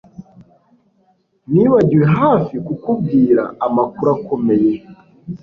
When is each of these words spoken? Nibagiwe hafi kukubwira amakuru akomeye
Nibagiwe 1.51 2.05
hafi 2.19 2.53
kukubwira 2.65 3.43
amakuru 3.65 4.07
akomeye 4.17 4.73